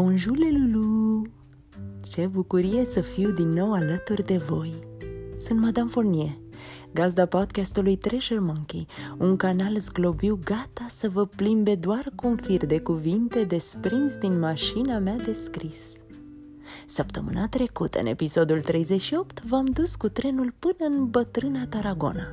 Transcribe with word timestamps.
Bonjour, 0.00 0.36
Lulu! 0.36 1.22
Ce 2.12 2.26
bucurie 2.26 2.84
să 2.84 3.00
fiu 3.00 3.30
din 3.30 3.48
nou 3.48 3.72
alături 3.72 4.24
de 4.24 4.36
voi! 4.36 4.78
Sunt 5.38 5.60
Madame 5.60 5.90
Fournier, 5.90 6.38
gazda 6.92 7.26
podcastului 7.26 7.96
Treasure 7.96 8.40
Monkey, 8.40 8.86
un 9.16 9.36
canal 9.36 9.78
zglobiu 9.78 10.38
gata 10.44 10.86
să 10.90 11.08
vă 11.08 11.26
plimbe 11.26 11.74
doar 11.74 12.12
cu 12.14 12.26
un 12.26 12.36
fir 12.36 12.66
de 12.66 12.80
cuvinte 12.80 13.44
desprins 13.44 14.14
din 14.16 14.38
mașina 14.38 14.98
mea 14.98 15.16
de 15.16 15.36
scris. 15.44 15.92
Săptămâna 16.86 17.48
trecută, 17.48 18.00
în 18.00 18.06
episodul 18.06 18.60
38, 18.60 19.44
v-am 19.44 19.64
dus 19.64 19.96
cu 19.96 20.08
trenul 20.08 20.54
până 20.58 20.96
în 20.96 21.10
bătrâna 21.10 21.66
Tarragona. 21.66 22.26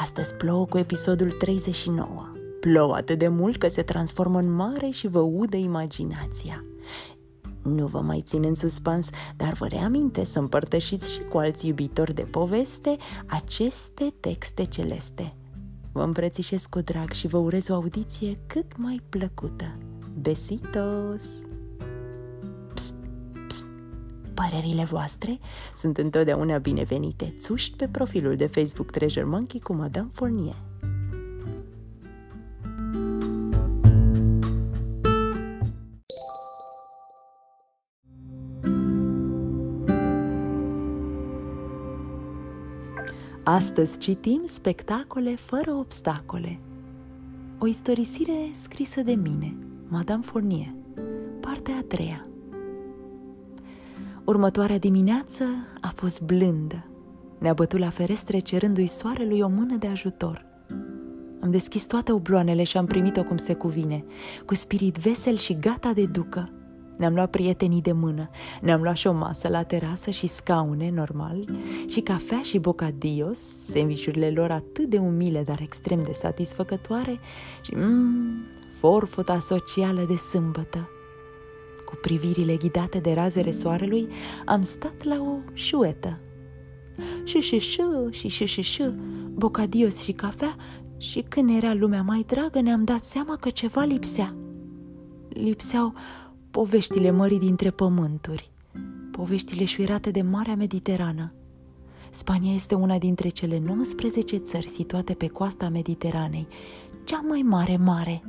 Astăzi 0.00 0.34
plouă 0.34 0.66
cu 0.66 0.78
episodul 0.78 1.30
39. 1.30 2.32
Plouă 2.60 2.94
atât 2.94 3.18
de 3.18 3.28
mult 3.28 3.56
că 3.56 3.68
se 3.68 3.82
transformă 3.82 4.38
în 4.38 4.50
mare 4.50 4.90
și 4.90 5.08
vă 5.08 5.20
udă 5.20 5.56
imaginația. 5.56 6.64
Nu 7.68 7.86
vă 7.86 8.00
mai 8.00 8.22
țin 8.26 8.44
în 8.44 8.54
suspans, 8.54 9.10
dar 9.36 9.52
vă 9.52 9.66
reaminte 9.66 10.24
să 10.24 10.38
împărtășiți 10.38 11.12
și 11.12 11.20
cu 11.20 11.38
alți 11.38 11.66
iubitori 11.66 12.14
de 12.14 12.22
poveste 12.22 12.96
aceste 13.26 14.14
texte 14.20 14.64
celeste. 14.64 15.34
Vă 15.92 16.02
îmbrățișez 16.02 16.66
cu 16.66 16.80
drag 16.80 17.12
și 17.12 17.26
vă 17.26 17.36
urez 17.36 17.68
o 17.68 17.74
audiție 17.74 18.38
cât 18.46 18.76
mai 18.76 19.00
plăcută. 19.08 19.78
Besitos! 20.20 21.22
Psst, 22.74 22.94
psst. 23.46 23.66
Părerile 24.34 24.84
voastre 24.84 25.38
sunt 25.76 25.98
întotdeauna 25.98 26.58
binevenite. 26.58 27.34
Țuști 27.38 27.76
pe 27.76 27.88
profilul 27.88 28.36
de 28.36 28.46
Facebook 28.46 28.90
Treasure 28.90 29.24
Monkey 29.24 29.60
cu 29.60 29.72
Madame 29.72 30.10
Fournier. 30.12 30.56
Astăzi 43.50 43.98
citim 43.98 44.42
spectacole 44.46 45.34
fără 45.34 45.72
obstacole. 45.72 46.58
O 47.58 47.66
istorisire 47.66 48.50
scrisă 48.52 49.00
de 49.00 49.12
mine, 49.12 49.56
Madame 49.86 50.22
Fournier, 50.22 50.72
partea 51.40 51.74
a 51.76 51.84
treia. 51.88 52.26
Următoarea 54.24 54.78
dimineață 54.78 55.44
a 55.80 55.88
fost 55.88 56.22
blândă. 56.22 56.86
Ne-a 57.38 57.52
bătut 57.52 57.78
la 57.78 57.90
ferestre 57.90 58.38
cerându-i 58.38 58.86
soarelui 58.86 59.40
o 59.40 59.48
mână 59.48 59.76
de 59.76 59.86
ajutor. 59.86 60.44
Am 61.40 61.50
deschis 61.50 61.86
toate 61.86 62.12
obloanele 62.12 62.62
și 62.62 62.76
am 62.76 62.86
primit-o 62.86 63.24
cum 63.24 63.36
se 63.36 63.54
cuvine, 63.54 64.04
cu 64.46 64.54
spirit 64.54 64.96
vesel 64.96 65.36
și 65.36 65.58
gata 65.58 65.92
de 65.92 66.06
ducă. 66.06 66.50
Ne-am 66.98 67.14
luat 67.14 67.30
prietenii 67.30 67.82
de 67.82 67.92
mână, 67.92 68.30
ne-am 68.60 68.82
luat 68.82 68.96
și 68.96 69.06
o 69.06 69.12
masă 69.12 69.48
la 69.48 69.62
terasă 69.62 70.10
și 70.10 70.26
scaune, 70.26 70.90
normal, 70.90 71.44
și 71.86 72.00
cafea 72.00 72.42
și 72.42 72.58
bocadillos, 72.58 73.38
sandvișurile 73.70 74.30
lor 74.30 74.50
atât 74.50 74.88
de 74.88 74.98
umile, 74.98 75.42
dar 75.42 75.60
extrem 75.60 76.00
de 76.00 76.12
satisfăcătoare 76.12 77.20
și, 77.62 77.74
mmm, 77.74 78.46
forfota 78.78 79.38
socială 79.38 80.04
de 80.08 80.16
sâmbătă. 80.16 80.88
Cu 81.84 81.98
privirile 82.02 82.56
ghidate 82.56 82.98
de 82.98 83.12
razele 83.12 83.50
soarelui, 83.50 84.08
am 84.44 84.62
stat 84.62 85.02
la 85.02 85.20
o 85.20 85.36
șuetă. 85.52 86.18
Și 87.24 87.40
și 87.40 87.58
și 87.58 87.82
și 88.10 88.28
și 88.28 88.46
și 88.46 88.62
și, 88.62 88.92
bocadios 89.34 90.02
și 90.02 90.12
cafea 90.12 90.56
și 90.96 91.24
când 91.28 91.56
era 91.56 91.74
lumea 91.74 92.02
mai 92.02 92.24
dragă 92.26 92.60
ne-am 92.60 92.84
dat 92.84 93.04
seama 93.04 93.36
că 93.36 93.50
ceva 93.50 93.82
lipsea. 93.82 94.34
Lipseau 95.28 95.94
poveștile 96.58 97.10
mării 97.10 97.38
dintre 97.38 97.70
pământuri, 97.70 98.50
poveștile 99.10 99.64
șuierate 99.64 100.10
de 100.10 100.22
Marea 100.22 100.54
Mediterană. 100.54 101.32
Spania 102.10 102.54
este 102.54 102.74
una 102.74 102.98
dintre 102.98 103.28
cele 103.28 103.58
19 103.58 104.36
țări 104.36 104.66
situate 104.66 105.14
pe 105.14 105.26
coasta 105.26 105.68
Mediteranei, 105.68 106.46
cea 107.04 107.20
mai 107.28 107.42
mare 107.42 107.76
mare. 107.76 108.22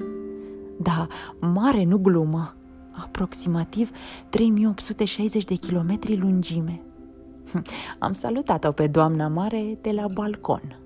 Da, 0.79 1.07
mare, 1.39 1.83
nu 1.83 1.97
glumă, 1.97 2.55
aproximativ 2.91 3.91
3860 4.29 5.43
de 5.43 5.55
kilometri 5.55 6.17
lungime. 6.17 6.81
Am 7.99 8.13
salutat-o 8.13 8.71
pe 8.71 8.87
doamna 8.87 9.27
mare 9.27 9.77
de 9.81 9.91
la 9.91 10.07
balcon. 10.07 10.79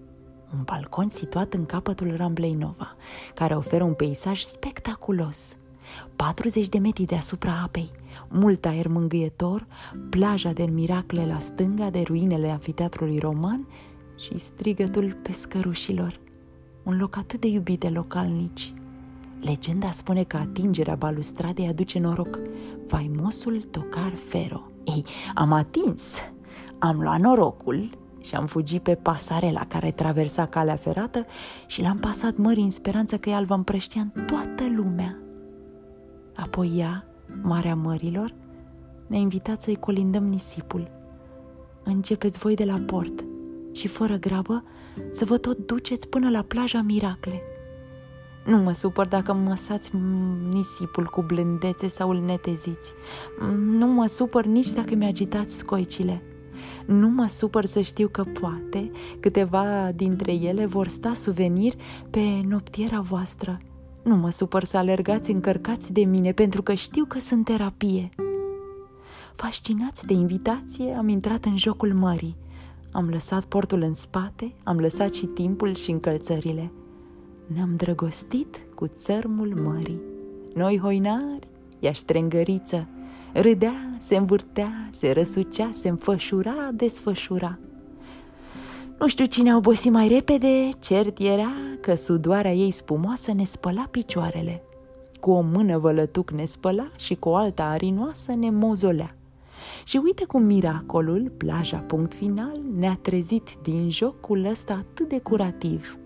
Un 0.53 0.61
balcon 0.65 1.09
situat 1.09 1.53
în 1.53 1.65
capătul 1.65 2.13
Ramblei 2.15 2.53
Nova, 2.53 2.95
care 3.35 3.55
oferă 3.55 3.83
un 3.83 3.93
peisaj 3.93 4.41
spectaculos– 4.41 5.55
40 6.15 6.69
de 6.69 6.77
metri 6.77 7.05
deasupra 7.05 7.61
apei, 7.63 7.91
mult 8.27 8.65
aer 8.65 8.87
mângâietor, 8.87 9.67
plaja 10.09 10.51
de 10.51 10.63
miracle 10.63 11.25
la 11.25 11.39
stânga 11.39 11.89
de 11.89 12.01
ruinele 12.01 12.49
anfiteatrului 12.49 13.19
roman 13.19 13.67
și 14.19 14.37
strigătul 14.37 15.17
pescărușilor. 15.21 16.19
Un 16.83 16.97
loc 16.97 17.17
atât 17.17 17.39
de 17.39 17.47
iubit 17.47 17.79
de 17.79 17.89
localnici. 17.89 18.73
Legenda 19.41 19.91
spune 19.91 20.23
că 20.23 20.37
atingerea 20.37 20.95
balustradei 20.95 21.67
aduce 21.67 21.99
noroc. 21.99 22.39
Faimosul 22.87 23.61
tocar 23.71 24.13
Fero. 24.29 24.61
Ei, 24.83 25.05
am 25.35 25.51
atins! 25.51 26.01
Am 26.79 27.01
luat 27.01 27.19
norocul 27.19 27.89
și 28.21 28.35
am 28.35 28.45
fugit 28.45 28.81
pe 28.81 28.95
pasarela 28.95 29.65
care 29.65 29.91
traversa 29.91 30.45
calea 30.45 30.75
ferată 30.75 31.25
și 31.67 31.81
l-am 31.81 31.97
pasat 31.97 32.37
mării 32.37 32.63
în 32.63 32.69
speranța 32.69 33.17
că 33.17 33.29
ea 33.29 33.37
îl 33.37 33.45
va 33.45 33.55
împrăștia 33.55 34.01
în 34.13 34.25
toată 34.25 34.63
lumea. 34.75 35.22
Apoi 36.35 36.71
ea, 36.75 37.05
Marea 37.41 37.75
Mărilor, 37.75 38.33
ne-a 39.07 39.19
invitat 39.19 39.61
să-i 39.61 39.75
colindăm 39.75 40.23
nisipul. 40.23 40.91
Începeți 41.83 42.39
voi 42.39 42.55
de 42.55 42.63
la 42.63 42.77
port 42.85 43.23
și 43.71 43.87
fără 43.87 44.15
grabă 44.15 44.63
să 45.11 45.25
vă 45.25 45.37
tot 45.37 45.57
duceți 45.65 46.07
până 46.07 46.29
la 46.29 46.41
plaja 46.41 46.81
Miracle. 46.81 47.41
Nu 48.45 48.57
mă 48.57 48.71
supăr 48.71 49.07
dacă 49.07 49.33
mă 49.33 49.55
sați 49.55 49.91
nisipul 50.51 51.05
cu 51.05 51.21
blândețe 51.21 51.87
sau 51.87 52.09
îl 52.09 52.19
neteziți. 52.19 52.93
Nu 53.55 53.87
mă 53.87 54.05
supăr 54.05 54.45
nici 54.45 54.71
dacă 54.71 54.95
mi-agitați 54.95 55.55
scoicile. 55.55 56.21
Nu 56.85 57.09
mă 57.09 57.27
supăr 57.27 57.65
să 57.65 57.81
știu 57.81 58.07
că 58.07 58.23
poate 58.23 58.91
câteva 59.19 59.91
dintre 59.95 60.33
ele 60.33 60.65
vor 60.65 60.87
sta 60.87 61.13
suvenir 61.13 61.73
pe 62.09 62.41
noptiera 62.47 62.99
voastră– 62.99 63.59
nu 64.03 64.15
mă 64.15 64.29
supăr 64.29 64.63
să 64.63 64.77
alergați 64.77 65.31
încărcați 65.31 65.93
de 65.93 66.03
mine 66.03 66.31
pentru 66.31 66.61
că 66.61 66.73
știu 66.73 67.05
că 67.05 67.19
sunt 67.19 67.45
terapie. 67.45 68.09
Fascinați 69.35 70.05
de 70.05 70.13
invitație, 70.13 70.93
am 70.97 71.07
intrat 71.07 71.45
în 71.45 71.57
jocul 71.57 71.93
mării. 71.93 72.35
Am 72.91 73.09
lăsat 73.09 73.43
portul 73.43 73.81
în 73.81 73.93
spate, 73.93 74.53
am 74.63 74.79
lăsat 74.79 75.13
și 75.13 75.25
timpul 75.25 75.75
și 75.75 75.91
încălțările. 75.91 76.71
Ne-am 77.47 77.75
drăgostit 77.75 78.61
cu 78.75 78.87
țărmul 78.87 79.61
mării. 79.61 80.01
Noi 80.53 80.79
hoinari, 80.79 81.47
ea 81.79 81.91
ștrengăriță, 81.91 82.87
râdea, 83.33 83.95
se 83.99 84.15
învârtea, 84.15 84.89
se 84.91 85.11
răsucea, 85.11 85.69
se 85.73 85.89
înfășura, 85.89 86.69
desfășura. 86.73 87.59
Nu 88.99 89.07
știu 89.07 89.25
cine 89.25 89.51
a 89.51 89.55
obosit 89.55 89.91
mai 89.91 90.07
repede, 90.07 90.69
cert 90.79 91.19
era 91.19 91.51
că 91.81 91.95
sudoarea 91.95 92.53
ei 92.53 92.71
spumoasă 92.71 93.33
ne 93.33 93.43
spăla 93.43 93.87
picioarele. 93.91 94.63
Cu 95.19 95.31
o 95.31 95.41
mână 95.41 95.77
vălătuc 95.77 96.31
ne 96.31 96.45
spăla 96.45 96.91
și 96.97 97.15
cu 97.15 97.29
o 97.29 97.35
alta 97.35 97.63
arinoasă 97.63 98.33
ne 98.35 98.49
mozolea. 98.49 99.15
Și 99.83 99.97
uite 100.03 100.25
cum 100.25 100.43
miracolul, 100.43 101.31
plaja 101.37 101.77
punct 101.77 102.13
final, 102.13 102.59
ne-a 102.77 102.97
trezit 103.01 103.49
din 103.61 103.89
jocul 103.89 104.45
ăsta 104.45 104.73
atât 104.73 105.09
de 105.09 105.19
curativ. 105.19 105.97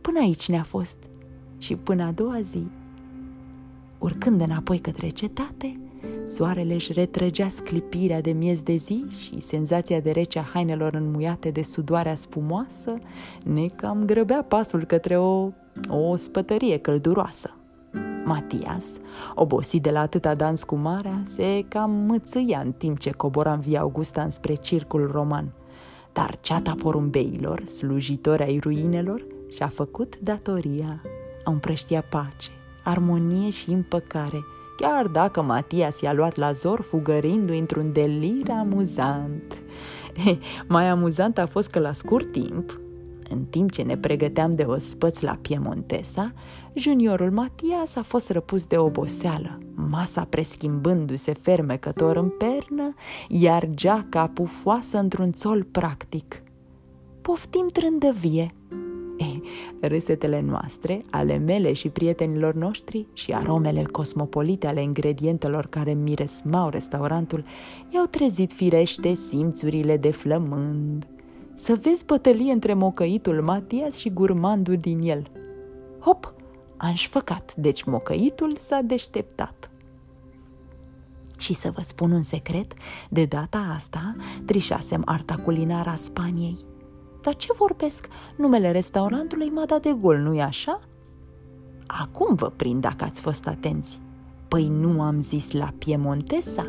Până 0.00 0.18
aici 0.18 0.48
ne-a 0.48 0.62
fost 0.62 0.96
și 1.58 1.76
până 1.76 2.04
a 2.04 2.10
doua 2.10 2.40
zi. 2.40 2.66
Urcând 3.98 4.40
înapoi 4.40 4.78
către 4.78 5.08
cetate, 5.08 5.80
Soarele 6.28 6.74
își 6.74 6.92
retrăgea 6.92 7.48
sclipirea 7.48 8.20
de 8.20 8.30
miez 8.30 8.62
de 8.62 8.74
zi 8.74 9.04
și 9.18 9.40
senzația 9.40 10.00
de 10.00 10.10
rece 10.10 10.38
a 10.38 10.42
hainelor 10.42 10.94
înmuiate 10.94 11.50
de 11.50 11.62
sudoarea 11.62 12.14
spumoasă 12.14 12.98
ne 13.44 13.66
cam 13.66 14.04
grăbea 14.04 14.44
pasul 14.48 14.84
către 14.84 15.16
o, 15.16 15.50
o 15.88 16.16
spătărie 16.16 16.78
călduroasă. 16.78 17.50
Matias, 18.24 18.84
obosit 19.34 19.82
de 19.82 19.90
la 19.90 20.00
atâta 20.00 20.34
dans 20.34 20.62
cu 20.62 20.74
marea, 20.74 21.22
se 21.34 21.64
cam 21.68 21.90
mățâia 21.90 22.60
în 22.64 22.72
timp 22.72 22.98
ce 22.98 23.10
cobora 23.10 23.52
în 23.52 23.60
via 23.60 23.80
Augusta 23.80 24.22
înspre 24.22 24.54
circul 24.54 25.10
roman. 25.12 25.52
Dar 26.12 26.38
ceata 26.40 26.74
porumbeilor, 26.78 27.64
slujitori 27.64 28.42
ai 28.42 28.58
ruinelor, 28.58 29.24
și-a 29.50 29.68
făcut 29.68 30.18
datoria. 30.18 31.02
Au 31.44 31.52
împrăștia 31.52 32.04
pace, 32.10 32.50
armonie 32.84 33.50
și 33.50 33.70
împăcare– 33.70 34.44
chiar 34.80 35.06
dacă 35.06 35.42
Matias 35.42 36.00
i-a 36.00 36.12
luat 36.12 36.36
la 36.36 36.52
zor 36.52 36.80
fugărindu-i 36.80 37.58
într-un 37.58 37.92
delir 37.92 38.50
amuzant. 38.50 39.56
Mai 40.68 40.88
amuzant 40.88 41.38
a 41.38 41.46
fost 41.46 41.70
că 41.70 41.78
la 41.78 41.92
scurt 41.92 42.32
timp, 42.32 42.80
în 43.30 43.44
timp 43.44 43.70
ce 43.70 43.82
ne 43.82 43.96
pregăteam 43.96 44.54
de 44.54 44.62
ospăți 44.62 45.24
la 45.24 45.38
Piemontesa, 45.40 46.32
juniorul 46.74 47.30
Matias 47.30 47.96
a 47.96 48.02
fost 48.02 48.30
răpus 48.30 48.66
de 48.66 48.76
oboseală, 48.76 49.58
masa 49.74 50.24
preschimbându-se 50.24 51.32
fermecător 51.32 52.16
în 52.16 52.28
pernă, 52.28 52.94
iar 53.28 53.68
geaca 53.70 54.30
pufoasă 54.34 54.98
într-un 54.98 55.32
țol 55.32 55.62
practic. 55.62 56.42
Poftim 57.20 57.66
trândăvie! 57.72 58.54
Ei, 59.58 59.88
râsetele 59.88 60.40
noastre, 60.40 61.00
ale 61.10 61.36
mele 61.36 61.72
și 61.72 61.88
prietenilor 61.88 62.54
noștri 62.54 63.06
și 63.12 63.32
aromele 63.32 63.82
cosmopolite 63.82 64.66
ale 64.66 64.82
ingredientelor 64.82 65.66
care 65.66 65.92
miresmau 65.92 66.68
restaurantul 66.68 67.44
i-au 67.88 68.04
trezit 68.04 68.52
firește 68.52 69.14
simțurile 69.14 69.96
de 69.96 70.10
flămând. 70.10 71.06
Să 71.54 71.78
vezi 71.82 72.04
bătălie 72.04 72.52
între 72.52 72.74
mocăitul 72.74 73.42
Matias 73.42 73.96
și 73.96 74.10
gurmandul 74.10 74.76
din 74.76 75.00
el. 75.00 75.22
Hop! 76.00 76.32
A 76.76 76.88
înșfăcat, 76.88 77.54
deci 77.56 77.84
mocăitul 77.84 78.56
s-a 78.60 78.80
deșteptat. 78.80 79.70
Și 81.38 81.54
să 81.54 81.70
vă 81.70 81.82
spun 81.82 82.10
un 82.10 82.22
secret, 82.22 82.72
de 83.10 83.24
data 83.24 83.72
asta 83.74 84.12
trișasem 84.44 85.02
arta 85.04 85.34
culinară 85.34 85.90
a 85.90 85.96
Spaniei. 85.96 86.56
Dar 87.22 87.36
ce 87.36 87.52
vorbesc? 87.56 88.08
Numele 88.36 88.70
restaurantului 88.70 89.48
m-a 89.48 89.64
dat 89.64 89.82
de 89.82 89.96
gol, 90.00 90.16
nu-i 90.16 90.40
așa? 90.40 90.80
Acum 91.86 92.34
vă 92.34 92.52
prind 92.56 92.80
dacă 92.80 93.04
ați 93.04 93.20
fost 93.20 93.46
atenți. 93.46 94.00
Păi 94.48 94.68
nu 94.68 95.02
am 95.02 95.22
zis 95.22 95.50
la 95.50 95.72
Piemontesa? 95.78 96.66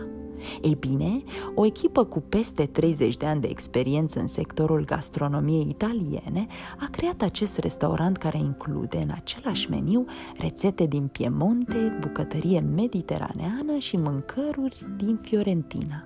Ei 0.61 0.75
bine, 0.79 1.23
o 1.55 1.65
echipă 1.65 2.03
cu 2.05 2.19
peste 2.19 2.65
30 2.65 3.17
de 3.17 3.25
ani 3.25 3.41
de 3.41 3.47
experiență 3.47 4.19
în 4.19 4.27
sectorul 4.27 4.85
gastronomiei 4.85 5.69
italiene 5.69 6.47
a 6.79 6.87
creat 6.91 7.21
acest 7.21 7.57
restaurant 7.57 8.17
care 8.17 8.37
include 8.37 8.97
în 8.97 9.09
același 9.15 9.69
meniu 9.69 10.05
rețete 10.37 10.85
din 10.85 11.07
Piemonte, 11.07 11.97
bucătărie 11.99 12.59
mediteraneană 12.59 13.77
și 13.77 13.95
mâncăruri 13.95 14.85
din 14.97 15.19
Fiorentina. 15.21 16.03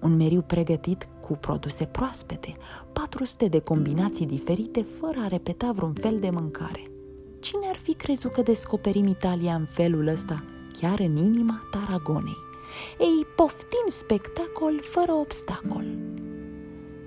Un 0.00 0.16
meniu 0.16 0.40
pregătit 0.40 1.08
cu 1.26 1.36
produse 1.36 1.84
proaspete, 1.84 2.56
400 2.92 3.48
de 3.48 3.58
combinații 3.58 4.26
diferite 4.26 4.86
fără 5.00 5.18
a 5.24 5.28
repeta 5.28 5.72
vreun 5.72 5.92
fel 5.92 6.18
de 6.20 6.30
mâncare. 6.30 6.90
Cine 7.40 7.66
ar 7.68 7.76
fi 7.76 7.94
crezut 7.94 8.32
că 8.32 8.42
descoperim 8.42 9.06
Italia 9.06 9.54
în 9.54 9.64
felul 9.64 10.06
ăsta, 10.06 10.44
chiar 10.80 10.98
în 10.98 11.16
inima 11.16 11.68
Taragonei? 11.70 12.36
Ei, 12.98 13.26
poftim 13.36 13.86
spectacol 13.88 14.80
fără 14.82 15.12
obstacol. 15.12 15.84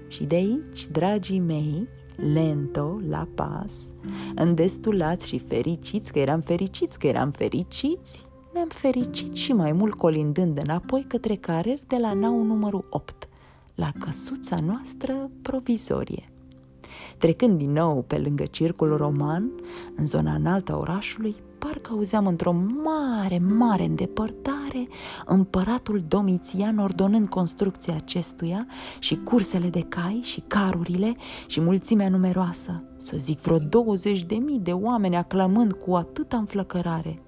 Și 0.07 0.23
de 0.23 0.35
aici, 0.35 0.87
dragii 0.91 1.39
mei, 1.39 1.87
lento, 2.33 2.99
la 3.09 3.27
pas, 3.35 3.73
îndestulați 4.35 5.27
și 5.27 5.39
fericiți 5.39 6.11
că 6.11 6.19
eram 6.19 6.39
fericiți, 6.39 6.99
că 6.99 7.07
eram 7.07 7.31
fericiți, 7.31 8.27
ne-am 8.53 8.69
fericit 8.69 9.35
și 9.35 9.53
mai 9.53 9.71
mult 9.71 9.93
colindând 9.93 10.57
înapoi 10.57 11.05
către 11.07 11.35
carer 11.35 11.79
de 11.87 11.97
la 11.99 12.13
nau 12.13 12.43
numărul 12.43 12.87
8, 12.89 13.28
la 13.79 13.91
căsuța 13.99 14.57
noastră 14.65 15.29
provizorie. 15.41 16.29
Trecând 17.17 17.57
din 17.57 17.71
nou 17.71 18.03
pe 18.07 18.17
lângă 18.17 18.43
circul 18.43 18.97
roman, 18.97 19.51
în 19.95 20.05
zona 20.05 20.33
înaltă 20.33 20.71
a 20.71 20.77
orașului, 20.77 21.35
parcă 21.59 21.89
auzeam 21.93 22.27
într-o 22.27 22.51
mare, 22.83 23.39
mare 23.39 23.83
îndepărtare 23.83 24.87
împăratul 25.25 26.03
Domitian 26.07 26.77
ordonând 26.77 27.27
construcția 27.27 27.95
acestuia 27.95 28.67
și 28.99 29.15
cursele 29.23 29.67
de 29.67 29.85
cai 29.89 30.19
și 30.23 30.43
carurile 30.47 31.15
și 31.47 31.61
mulțimea 31.61 32.09
numeroasă, 32.09 32.83
să 32.97 33.17
zic 33.17 33.39
vreo 33.39 33.57
20 33.57 34.23
de 34.23 34.35
mii 34.35 34.59
de 34.59 34.71
oameni 34.71 35.15
aclamând 35.15 35.71
cu 35.73 35.95
atâta 35.95 36.37
înflăcărare. 36.37 37.21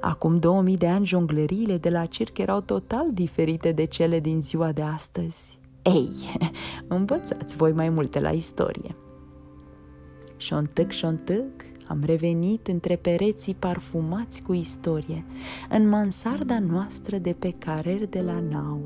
Acum 0.00 0.36
2000 0.36 0.76
de 0.76 0.88
ani 0.88 1.06
jongleriile 1.06 1.76
de 1.76 1.90
la 1.90 2.06
circ 2.06 2.38
erau 2.38 2.60
total 2.60 3.06
diferite 3.12 3.72
de 3.72 3.84
cele 3.84 4.20
din 4.20 4.42
ziua 4.42 4.72
de 4.72 4.82
astăzi. 4.82 5.58
Ei, 5.82 6.10
învățați 6.88 7.56
voi 7.56 7.72
mai 7.72 7.88
multe 7.88 8.20
la 8.20 8.30
istorie. 8.30 8.96
Șontâc, 10.36 10.90
șontâc, 10.90 11.50
am 11.88 12.02
revenit 12.04 12.66
între 12.66 12.96
pereții 12.96 13.54
parfumați 13.54 14.42
cu 14.42 14.52
istorie, 14.52 15.24
în 15.70 15.88
mansarda 15.88 16.58
noastră 16.58 17.16
de 17.18 17.32
pe 17.38 17.54
carer 17.58 18.06
de 18.06 18.20
la 18.20 18.40
Nau, 18.50 18.80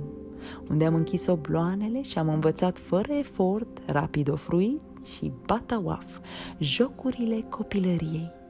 unde 0.71 0.85
am 0.85 0.95
închis 0.95 1.27
obloanele 1.27 2.03
și 2.03 2.19
am 2.19 2.29
învățat 2.29 2.79
fără 2.79 3.13
efort, 3.13 3.79
rapid 3.87 4.31
ofruit 4.31 4.81
și 5.17 5.33
batawaf, 5.47 6.19
jocurile 6.59 7.39
copilăriei. 7.49 8.42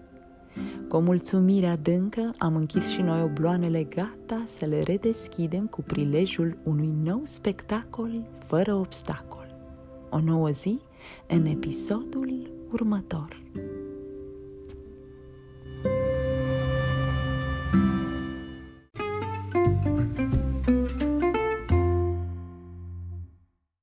Cu 0.88 0.96
o 0.96 1.00
mulțumire 1.00 1.66
adâncă 1.66 2.34
am 2.38 2.56
închis 2.56 2.88
și 2.88 3.00
noi 3.00 3.22
obloanele 3.22 3.84
gata 3.84 4.44
să 4.46 4.66
le 4.66 4.82
redeschidem 4.82 5.66
cu 5.66 5.82
prilejul 5.82 6.58
unui 6.62 6.92
nou 7.02 7.20
spectacol 7.24 8.10
fără 8.46 8.74
obstacol. 8.74 9.56
O 10.10 10.20
nouă 10.20 10.50
zi 10.50 10.80
în 11.28 11.46
episodul 11.46 12.50
următor. 12.72 13.40